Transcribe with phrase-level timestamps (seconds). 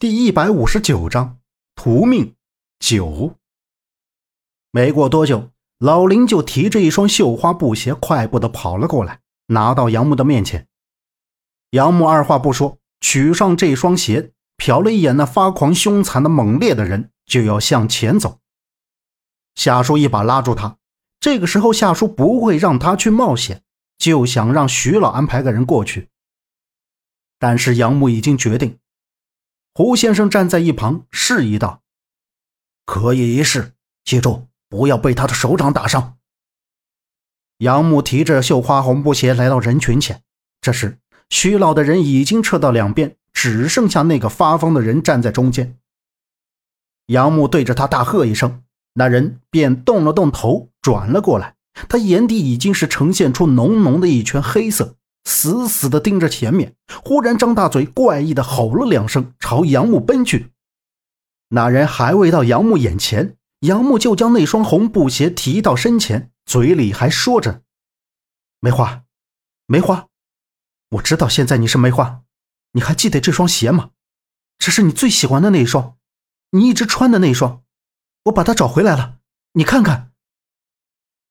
[0.00, 1.40] 第一百五十九章
[1.74, 2.36] 屠命
[2.78, 3.34] 九。
[4.70, 10.68] 没过多久，老林就提着一双绣花布鞋，快步的跑了过来，拿到杨木的面前。
[11.70, 18.38] 杨木二话不说，取上这双鞋，瞟了一眼那发狂凶残的猛烈的人，就要向前走。
[19.56, 20.78] 夏叔一把拉住他。
[21.18, 23.64] 这个时候，夏叔不会让他去冒险，
[23.98, 26.08] 就想让徐老安排个人过去。
[27.40, 28.78] 但是杨木已经决定。
[29.78, 31.82] 胡先生站在一旁，示意道
[32.84, 33.74] ：“可以一试，
[34.04, 36.16] 记住不要被他的手掌打伤。”
[37.58, 40.24] 杨木提着绣花红布鞋来到人群前。
[40.60, 40.98] 这时，
[41.30, 45.78] 徐老的人已经撤到两边，只剩下那个发疯的人站在中间。
[47.06, 48.64] 杨木对着他大喝一声，
[48.94, 51.54] 那人便动了动头，转了过来。
[51.88, 54.96] 他眼底已经是呈现出浓浓的一圈黑色。
[55.28, 56.74] 死死地盯着前面，
[57.04, 60.52] 忽然张大嘴，怪异地吼了两声，朝杨木奔去。
[61.48, 67.62] 那人还未到杨木眼前，杨木就将那双红布鞋提到身前，嘴里还说着
[68.58, 69.02] ：“梅花，
[69.66, 70.06] 梅花，
[70.92, 72.22] 我知道现在你是梅花，
[72.72, 73.90] 你还记得这双鞋吗？
[74.58, 75.98] 这是你最喜欢的那一双，
[76.52, 77.62] 你一直穿的那一双，
[78.24, 79.18] 我把它找回来了，
[79.52, 80.10] 你看看。”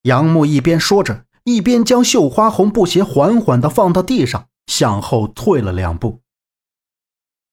[0.04, 1.26] 杨木一边说着。
[1.48, 6.20] 一边将绣花红布鞋缓缓地放到地上，向后退了两步。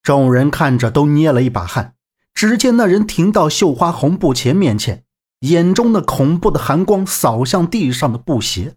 [0.03, 1.95] 众人看着都捏了一把汗。
[2.35, 5.05] 只见那人停到绣花红布鞋面前，
[5.43, 8.75] 眼中的恐怖的寒光扫向地上的布鞋。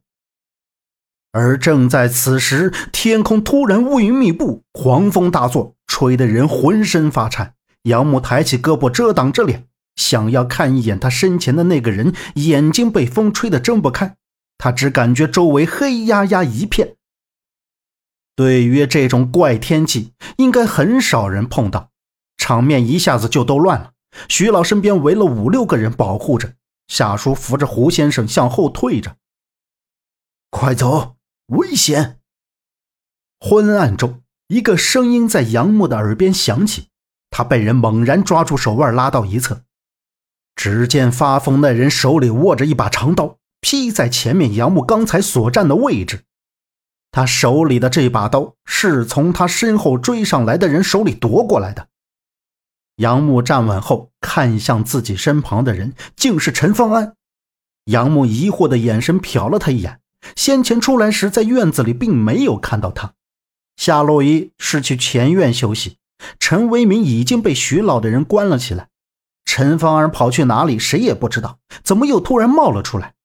[1.32, 7.56] 而正在此时，天空突然乌云密布，狂风大作，吹得人浑身发颤。
[7.82, 14.17] 杨木抬起胳膊遮挡着脸，想要看一眼他身前的那个人，眼睛被风吹得睁不开。
[14.58, 16.96] 他只感觉周围黑压压一片。
[18.36, 21.90] 对于这种怪天气，应该很少人碰到，
[22.38, 23.94] 场面一下子就都乱了。
[24.30, 26.54] 徐老身边围了五六个人保护着，
[26.88, 29.18] 夏叔扶着胡先生向后退着。
[30.50, 32.20] 快走，危险！
[33.40, 36.88] 昏暗中，一个声音在杨木的耳边响起，
[37.30, 39.62] 他被人猛然抓住手腕，拉到一侧。
[40.56, 43.38] 只见发疯那人手里握着一把长刀。
[43.70, 46.24] 劈在前面杨木刚才所站的位置，
[47.12, 51.90] 他手里的这把刀是从他身后追上来的人手里夺过来的。
[52.96, 57.16] 杨木站稳后，看向自己身旁的人，竟是陈方安。
[57.84, 60.00] 杨木疑惑的眼神瞟了他一眼，
[60.38, 63.16] 先前出来时在院子里并没有看到他。
[63.76, 65.98] 夏洛伊是去前院休息，
[66.40, 68.88] 陈为民已经被徐老的人关了起来。
[69.44, 73.16] 陈方安跑去哪里，谁也不知道，怎么又突然冒了出来？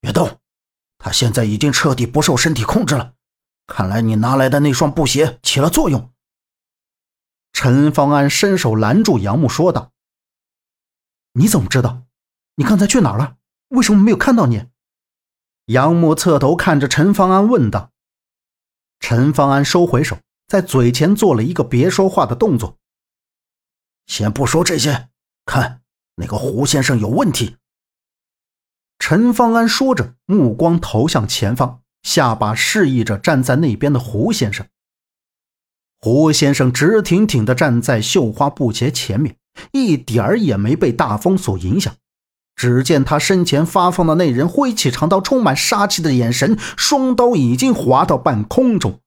[0.00, 0.38] 别动，
[0.98, 3.14] 他现在已经彻底不受身体控制了。
[3.66, 6.10] 看来你拿来的那双布鞋起了作用。
[7.52, 9.92] 陈方安伸手拦住杨木，说道
[11.34, 12.04] ：“你怎么知道？
[12.54, 13.36] 你刚才去哪儿了？
[13.68, 14.66] 为什么没有看到你？”
[15.66, 17.90] 杨木侧头看着陈方安，问道。
[19.00, 22.76] 陈方安收回手，在嘴前做了一个别说话的动作。
[24.06, 25.10] 先不说这些，
[25.44, 25.82] 看
[26.14, 27.56] 那个胡先生有问题。
[29.10, 34.66] 陈方安说着，目光投向前方，下巴示意着站在那边的胡先生。
[35.98, 39.36] 胡先生直挺挺地站在绣花布鞋前面，
[39.72, 41.94] 一点儿也没被大风所影响。
[42.54, 49.00] 只见他身前发疯的那人挥起长刀，充满杀气的眼神，双刀已经划到半空中。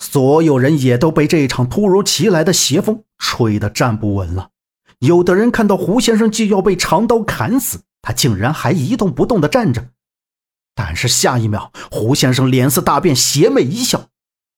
[0.00, 4.50] 所有人也都被这场突如其来的邪风吹得站不稳了。
[4.98, 7.82] 有的人看到胡先生就要被长刀砍死。
[8.06, 9.88] 他竟然还一动不动地站着，
[10.76, 14.10] 但是下一秒，胡先生脸色大变，邪魅一笑，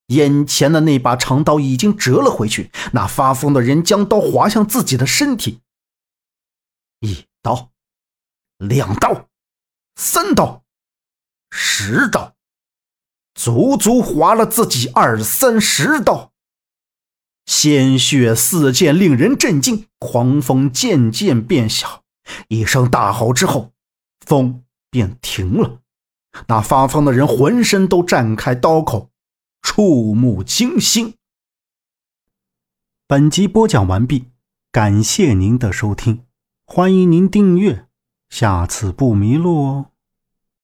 [0.08, 2.70] 眼前的那把长刀已经折了回去。
[2.92, 5.62] 那发疯的人将刀划向自己的身体，
[7.00, 7.70] 一刀，
[8.58, 9.28] 两刀，
[9.96, 10.62] 三刀，
[11.50, 12.34] 十刀，
[13.32, 16.32] 足足划了自己二三十刀，
[17.46, 19.86] 鲜血四溅，令人震惊。
[19.98, 22.04] 狂风渐渐变小。
[22.48, 23.72] 一声大吼之后，
[24.20, 25.80] 风便停了。
[26.46, 29.10] 那发疯的人浑身都绽开刀口，
[29.62, 31.14] 触目惊心。
[33.06, 34.26] 本集播讲完毕，
[34.70, 36.24] 感谢您的收听，
[36.66, 37.86] 欢迎您订阅，
[38.28, 39.86] 下次不迷路哦。